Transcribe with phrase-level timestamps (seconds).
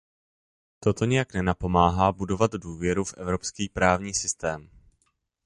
[0.79, 4.69] Toto nijak nenapomáhá budovat důvěru v evropský právní systém.